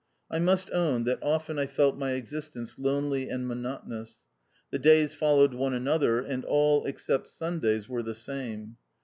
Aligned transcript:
I 0.31 0.39
must 0.39 0.71
own 0.71 1.03
that 1.03 1.19
often 1.21 1.59
I 1.59 1.67
felt 1.67 1.95
my 1.95 2.13
existence 2.13 2.79
lonely 2.79 3.29
and 3.29 3.47
monotonous. 3.47 4.23
The 4.71 4.79
days 4.79 5.13
followed 5.13 5.53
one 5.53 5.75
another, 5.75 6.21
and 6.21 6.43
all, 6.43 6.87
except 6.87 7.29
Sundays, 7.29 7.87
were 7.87 8.01
the 8.01 8.15
same. 8.15 8.77